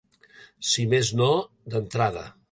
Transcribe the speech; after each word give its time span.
Si 0.69 0.85
més 0.93 1.11
no, 1.19 1.27
d’entrada. 1.75 2.25